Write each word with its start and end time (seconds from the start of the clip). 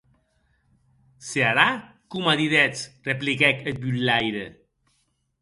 Se 1.27 1.39
hará 1.49 1.67
coma 2.11 2.33
didetz, 2.39 2.79
repliquèc 3.09 3.57
eth 3.69 3.81
bullaire. 3.83 4.45